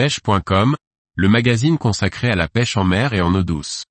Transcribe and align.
pêche.com, 0.00 0.76
le 1.14 1.28
magazine 1.28 1.76
consacré 1.76 2.30
à 2.30 2.34
la 2.34 2.48
pêche 2.48 2.78
en 2.78 2.84
mer 2.84 3.12
et 3.12 3.20
en 3.20 3.34
eau 3.34 3.42
douce. 3.42 3.84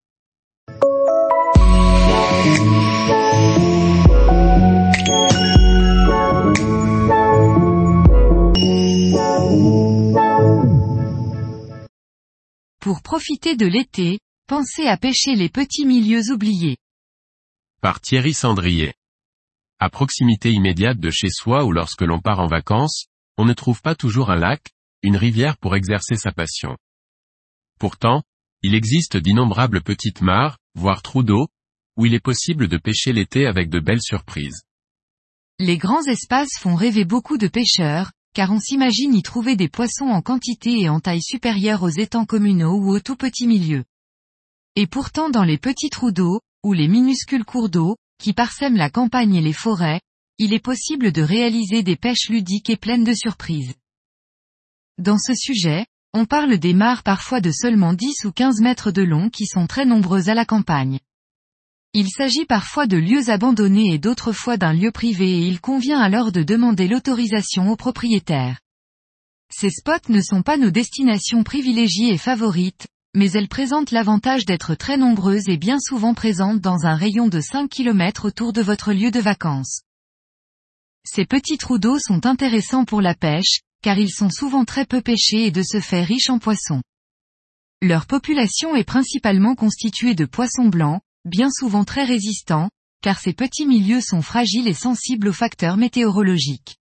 Pour 12.79 13.03
profiter 13.03 13.55
de 13.55 13.67
l'été, 13.67 14.17
pensez 14.47 14.87
à 14.87 14.97
pêcher 14.97 15.35
les 15.35 15.49
petits 15.49 15.85
milieux 15.85 16.31
oubliés. 16.31 16.77
Par 17.81 18.01
Thierry 18.01 18.33
Sandrier. 18.33 18.95
À 19.77 19.91
proximité 19.91 20.51
immédiate 20.51 20.97
de 20.97 21.11
chez 21.11 21.29
soi 21.29 21.65
ou 21.65 21.71
lorsque 21.71 22.01
l'on 22.01 22.19
part 22.19 22.39
en 22.39 22.47
vacances, 22.47 23.05
on 23.37 23.45
ne 23.45 23.53
trouve 23.53 23.83
pas 23.83 23.93
toujours 23.93 24.31
un 24.31 24.37
lac, 24.37 24.71
une 25.03 25.17
rivière 25.17 25.57
pour 25.57 25.75
exercer 25.75 26.15
sa 26.15 26.31
passion. 26.31 26.77
Pourtant, 27.79 28.23
il 28.61 28.75
existe 28.75 29.17
d'innombrables 29.17 29.81
petites 29.81 30.21
mares, 30.21 30.57
voire 30.75 31.01
trous 31.01 31.23
d'eau, 31.23 31.47
où 31.95 32.05
il 32.05 32.13
est 32.13 32.19
possible 32.19 32.67
de 32.67 32.77
pêcher 32.77 33.13
l'été 33.13 33.45
avec 33.45 33.69
de 33.69 33.79
belles 33.79 34.01
surprises. 34.01 34.61
Les 35.59 35.77
grands 35.77 36.03
espaces 36.03 36.57
font 36.59 36.75
rêver 36.75 37.05
beaucoup 37.05 37.37
de 37.37 37.47
pêcheurs, 37.47 38.11
car 38.33 38.51
on 38.51 38.59
s'imagine 38.59 39.13
y 39.13 39.23
trouver 39.23 39.55
des 39.55 39.69
poissons 39.69 40.05
en 40.05 40.21
quantité 40.21 40.79
et 40.79 40.89
en 40.89 40.99
taille 40.99 41.21
supérieure 41.21 41.83
aux 41.83 41.89
étangs 41.89 42.25
communaux 42.25 42.75
ou 42.75 42.95
aux 42.95 42.99
tout 42.99 43.15
petits 43.15 43.47
milieux. 43.47 43.83
Et 44.75 44.87
pourtant 44.87 45.29
dans 45.29 45.43
les 45.43 45.57
petits 45.57 45.89
trous 45.89 46.11
d'eau, 46.11 46.39
ou 46.63 46.73
les 46.73 46.87
minuscules 46.87 47.45
cours 47.45 47.69
d'eau, 47.69 47.97
qui 48.21 48.33
parsèment 48.33 48.77
la 48.77 48.89
campagne 48.89 49.35
et 49.35 49.41
les 49.41 49.53
forêts, 49.53 50.01
il 50.37 50.53
est 50.53 50.63
possible 50.63 51.11
de 51.11 51.21
réaliser 51.21 51.83
des 51.83 51.95
pêches 51.95 52.29
ludiques 52.29 52.69
et 52.69 52.77
pleines 52.77 53.03
de 53.03 53.13
surprises. 53.13 53.73
Dans 54.99 55.17
ce 55.17 55.33
sujet, 55.33 55.85
on 56.13 56.25
parle 56.25 56.57
des 56.57 56.73
mares 56.73 57.03
parfois 57.03 57.39
de 57.39 57.51
seulement 57.51 57.93
10 57.93 58.25
ou 58.25 58.33
15 58.33 58.59
mètres 58.59 58.91
de 58.91 59.01
long 59.01 59.29
qui 59.29 59.45
sont 59.45 59.65
très 59.65 59.85
nombreuses 59.85 60.27
à 60.27 60.33
la 60.33 60.43
campagne. 60.43 60.99
Il 61.93 62.09
s'agit 62.09 62.43
parfois 62.43 62.85
de 62.85 62.97
lieux 62.97 63.29
abandonnés 63.29 63.93
et 63.93 63.97
d'autres 63.97 64.33
fois 64.33 64.57
d'un 64.57 64.73
lieu 64.73 64.91
privé 64.91 65.39
et 65.39 65.47
il 65.47 65.61
convient 65.61 66.01
alors 66.01 66.33
de 66.33 66.43
demander 66.43 66.89
l'autorisation 66.89 67.71
aux 67.71 67.77
propriétaires. 67.77 68.59
Ces 69.49 69.69
spots 69.69 70.09
ne 70.09 70.19
sont 70.19 70.41
pas 70.41 70.57
nos 70.57 70.69
destinations 70.69 71.43
privilégiées 71.43 72.11
et 72.11 72.17
favorites, 72.17 72.87
mais 73.15 73.31
elles 73.31 73.47
présentent 73.47 73.91
l'avantage 73.91 74.45
d'être 74.45 74.75
très 74.75 74.97
nombreuses 74.97 75.47
et 75.47 75.57
bien 75.57 75.79
souvent 75.79 76.13
présentes 76.13 76.59
dans 76.59 76.85
un 76.85 76.95
rayon 76.95 77.29
de 77.29 77.39
5 77.39 77.69
km 77.69 78.25
autour 78.25 78.51
de 78.51 78.61
votre 78.61 78.91
lieu 78.91 79.11
de 79.11 79.21
vacances. 79.21 79.83
Ces 81.05 81.23
petits 81.25 81.57
trous 81.57 81.79
d'eau 81.79 81.97
sont 81.99 82.25
intéressants 82.25 82.83
pour 82.83 83.01
la 83.01 83.15
pêche, 83.15 83.61
car 83.81 83.97
ils 83.97 84.11
sont 84.11 84.29
souvent 84.29 84.65
très 84.65 84.85
peu 84.85 85.01
pêchés 85.01 85.45
et 85.45 85.51
de 85.51 85.63
ce 85.63 85.79
fait 85.79 86.03
riches 86.03 86.29
en 86.29 86.39
poissons. 86.39 86.81
Leur 87.81 88.05
population 88.05 88.75
est 88.75 88.83
principalement 88.83 89.55
constituée 89.55 90.15
de 90.15 90.25
poissons 90.25 90.67
blancs, 90.67 91.01
bien 91.25 91.49
souvent 91.49 91.85
très 91.85 92.03
résistants, 92.03 92.69
car 93.01 93.19
ces 93.19 93.33
petits 93.33 93.65
milieux 93.65 94.01
sont 94.01 94.21
fragiles 94.21 94.67
et 94.67 94.73
sensibles 94.73 95.29
aux 95.29 95.33
facteurs 95.33 95.77
météorologiques. 95.77 96.77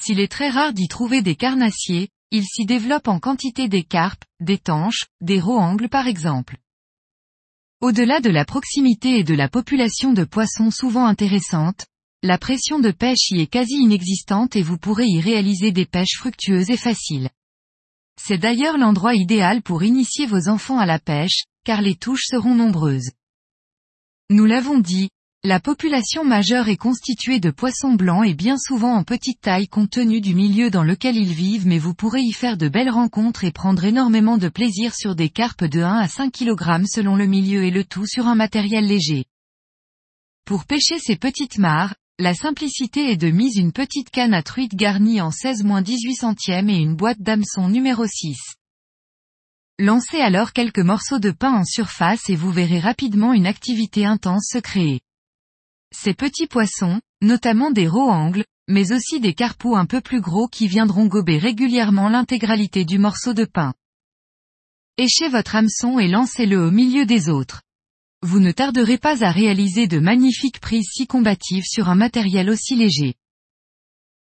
S'il 0.00 0.20
est 0.20 0.30
très 0.30 0.50
rare 0.50 0.72
d'y 0.72 0.88
trouver 0.88 1.22
des 1.22 1.34
carnassiers, 1.34 2.08
il 2.30 2.44
s'y 2.44 2.66
développe 2.66 3.08
en 3.08 3.18
quantité 3.18 3.68
des 3.68 3.82
carpes, 3.82 4.24
des 4.40 4.58
tanches, 4.58 5.06
des 5.20 5.40
roangles 5.40 5.88
par 5.88 6.06
exemple. 6.06 6.58
Au-delà 7.80 8.20
de 8.20 8.30
la 8.30 8.44
proximité 8.44 9.18
et 9.18 9.24
de 9.24 9.34
la 9.34 9.48
population 9.48 10.12
de 10.12 10.24
poissons 10.24 10.70
souvent 10.70 11.06
intéressante, 11.06 11.86
la 12.22 12.38
pression 12.38 12.78
de 12.78 12.90
pêche 12.90 13.30
y 13.30 13.40
est 13.40 13.46
quasi 13.46 13.74
inexistante 13.74 14.56
et 14.56 14.62
vous 14.62 14.78
pourrez 14.78 15.06
y 15.06 15.20
réaliser 15.20 15.70
des 15.70 15.86
pêches 15.86 16.16
fructueuses 16.16 16.70
et 16.70 16.76
faciles. 16.76 17.30
C'est 18.20 18.38
d'ailleurs 18.38 18.78
l'endroit 18.78 19.14
idéal 19.14 19.62
pour 19.62 19.82
initier 19.82 20.26
vos 20.26 20.48
enfants 20.48 20.78
à 20.78 20.86
la 20.86 20.98
pêche, 20.98 21.44
car 21.64 21.82
les 21.82 21.94
touches 21.94 22.26
seront 22.26 22.54
nombreuses. 22.54 23.10
Nous 24.30 24.46
l'avons 24.46 24.78
dit, 24.78 25.10
la 25.44 25.60
population 25.60 26.24
majeure 26.24 26.68
est 26.68 26.76
constituée 26.76 27.38
de 27.38 27.50
poissons 27.50 27.94
blancs 27.94 28.26
et 28.26 28.34
bien 28.34 28.56
souvent 28.58 28.94
en 28.94 29.04
petite 29.04 29.40
taille 29.42 29.68
compte 29.68 29.90
tenu 29.90 30.20
du 30.20 30.34
milieu 30.34 30.70
dans 30.70 30.82
lequel 30.82 31.16
ils 31.16 31.32
vivent 31.32 31.68
mais 31.68 31.78
vous 31.78 31.94
pourrez 31.94 32.22
y 32.22 32.32
faire 32.32 32.56
de 32.56 32.68
belles 32.68 32.90
rencontres 32.90 33.44
et 33.44 33.52
prendre 33.52 33.84
énormément 33.84 34.38
de 34.38 34.48
plaisir 34.48 34.94
sur 34.94 35.14
des 35.14 35.28
carpes 35.28 35.64
de 35.64 35.82
1 35.82 35.98
à 35.98 36.08
5 36.08 36.32
kg 36.32 36.84
selon 36.86 37.14
le 37.14 37.26
milieu 37.26 37.62
et 37.62 37.70
le 37.70 37.84
tout 37.84 38.06
sur 38.06 38.26
un 38.26 38.34
matériel 38.34 38.86
léger. 38.86 39.26
Pour 40.46 40.64
pêcher 40.64 40.98
ces 40.98 41.16
petites 41.16 41.58
mares, 41.58 41.94
la 42.18 42.32
simplicité 42.32 43.10
est 43.10 43.18
de 43.18 43.30
mise 43.30 43.56
une 43.58 43.72
petite 43.72 44.08
canne 44.08 44.32
à 44.32 44.42
truite 44.42 44.74
garnie 44.74 45.20
en 45.20 45.28
16-18 45.28 46.14
centièmes 46.14 46.70
et 46.70 46.78
une 46.78 46.96
boîte 46.96 47.20
d'hameçon 47.20 47.68
numéro 47.68 48.06
6. 48.06 48.38
Lancez 49.78 50.22
alors 50.22 50.54
quelques 50.54 50.78
morceaux 50.78 51.18
de 51.18 51.30
pain 51.30 51.52
en 51.52 51.64
surface 51.64 52.30
et 52.30 52.36
vous 52.36 52.50
verrez 52.50 52.80
rapidement 52.80 53.34
une 53.34 53.46
activité 53.46 54.06
intense 54.06 54.48
se 54.50 54.58
créer. 54.58 55.00
Ces 55.94 56.14
petits 56.14 56.46
poissons, 56.46 57.02
notamment 57.20 57.70
des 57.70 57.86
roangles, 57.86 58.46
mais 58.66 58.92
aussi 58.92 59.20
des 59.20 59.34
carpous 59.34 59.76
un 59.76 59.84
peu 59.84 60.00
plus 60.00 60.22
gros 60.22 60.48
qui 60.48 60.68
viendront 60.68 61.06
gober 61.06 61.36
régulièrement 61.36 62.08
l'intégralité 62.08 62.86
du 62.86 62.98
morceau 62.98 63.34
de 63.34 63.44
pain. 63.44 63.74
Échez 64.96 65.28
votre 65.28 65.54
hameçon 65.54 65.98
et 65.98 66.08
lancez-le 66.08 66.66
au 66.66 66.70
milieu 66.70 67.04
des 67.04 67.28
autres. 67.28 67.60
Vous 68.22 68.40
ne 68.40 68.52
tarderez 68.52 68.98
pas 68.98 69.24
à 69.24 69.30
réaliser 69.30 69.86
de 69.86 69.98
magnifiques 69.98 70.60
prises 70.60 70.88
si 70.90 71.06
combatives 71.06 71.64
sur 71.64 71.88
un 71.88 71.94
matériel 71.94 72.50
aussi 72.50 72.74
léger. 72.74 73.14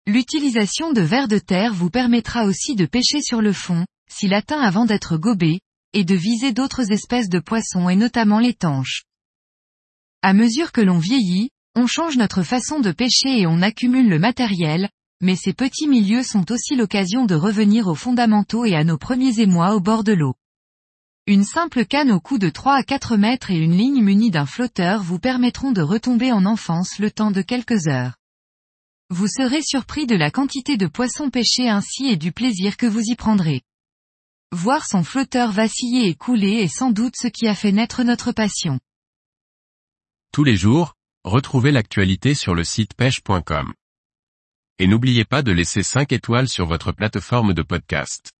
L'utilisation 0.05 0.93
de 0.93 1.01
vers 1.01 1.27
de 1.27 1.39
terre 1.39 1.73
vous 1.73 1.89
permettra 1.89 2.45
aussi 2.45 2.75
de 2.75 2.85
pêcher 2.85 3.21
sur 3.21 3.41
le 3.41 3.53
fond, 3.53 3.85
s'il 4.09 4.33
atteint 4.33 4.61
avant 4.61 4.85
d'être 4.85 5.17
gobé, 5.17 5.59
et 5.93 6.03
de 6.03 6.15
viser 6.15 6.53
d'autres 6.53 6.91
espèces 6.91 7.29
de 7.29 7.39
poissons 7.39 7.89
et 7.89 7.95
notamment 7.95 8.39
les 8.39 8.53
tanches. 8.53 9.03
À 10.21 10.33
mesure 10.33 10.71
que 10.71 10.81
l'on 10.81 10.99
vieillit, 10.99 11.49
on 11.75 11.87
change 11.87 12.17
notre 12.17 12.43
façon 12.43 12.79
de 12.79 12.91
pêcher 12.91 13.39
et 13.39 13.47
on 13.47 13.61
accumule 13.61 14.09
le 14.09 14.19
matériel, 14.19 14.89
mais 15.21 15.35
ces 15.35 15.53
petits 15.53 15.87
milieux 15.87 16.23
sont 16.23 16.51
aussi 16.51 16.75
l'occasion 16.75 17.25
de 17.25 17.35
revenir 17.35 17.87
aux 17.87 17.95
fondamentaux 17.95 18.65
et 18.65 18.75
à 18.75 18.83
nos 18.83 18.97
premiers 18.97 19.39
émois 19.39 19.75
au 19.75 19.79
bord 19.79 20.03
de 20.03 20.13
l'eau. 20.13 20.35
Une 21.29 21.43
simple 21.43 21.85
canne 21.85 22.13
au 22.13 22.21
cou 22.21 22.37
de 22.37 22.49
3 22.49 22.75
à 22.75 22.83
4 22.83 23.17
mètres 23.17 23.51
et 23.51 23.57
une 23.57 23.75
ligne 23.75 24.01
munie 24.01 24.31
d'un 24.31 24.45
flotteur 24.45 25.03
vous 25.03 25.19
permettront 25.19 25.73
de 25.73 25.81
retomber 25.81 26.31
en 26.31 26.45
enfance 26.45 26.99
le 26.99 27.11
temps 27.11 27.31
de 27.31 27.41
quelques 27.41 27.87
heures. 27.87 28.15
Vous 29.09 29.27
serez 29.27 29.61
surpris 29.61 30.07
de 30.07 30.15
la 30.15 30.31
quantité 30.31 30.77
de 30.77 30.87
poissons 30.87 31.29
pêchés 31.29 31.67
ainsi 31.67 32.07
et 32.07 32.15
du 32.15 32.31
plaisir 32.31 32.77
que 32.77 32.85
vous 32.85 33.01
y 33.01 33.15
prendrez. 33.17 33.61
Voir 34.53 34.85
son 34.85 35.03
flotteur 35.03 35.51
vaciller 35.51 36.07
et 36.07 36.15
couler 36.15 36.61
est 36.61 36.73
sans 36.73 36.91
doute 36.91 37.15
ce 37.17 37.27
qui 37.27 37.45
a 37.49 37.55
fait 37.55 37.73
naître 37.73 38.03
notre 38.03 38.31
passion. 38.31 38.79
Tous 40.31 40.45
les 40.45 40.55
jours, 40.55 40.93
retrouvez 41.25 41.73
l'actualité 41.73 42.35
sur 42.35 42.55
le 42.55 42.63
site 42.63 42.93
pêche.com. 42.93 43.73
Et 44.79 44.87
n'oubliez 44.87 45.25
pas 45.25 45.41
de 45.41 45.51
laisser 45.51 45.83
5 45.83 46.13
étoiles 46.13 46.47
sur 46.47 46.67
votre 46.67 46.93
plateforme 46.93 47.53
de 47.53 47.63
podcast. 47.63 48.31